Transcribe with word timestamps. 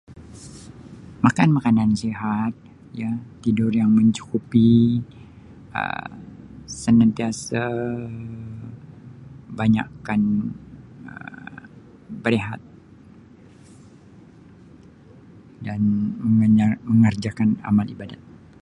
Makan 1.25 1.49
makanan 1.57 1.89
sihat 2.03 2.53
ya 3.01 3.11
tidur 3.43 3.71
yang 3.81 3.91
mencukupi 3.99 4.71
err 5.81 6.11
senantiasa 6.81 7.63
banyakkan 9.59 10.21
err 11.11 11.55
berehat 12.23 12.61
dan 15.67 15.81
mengerjakan 16.91 17.49
amal 17.69 17.85
ibadat 17.95 18.21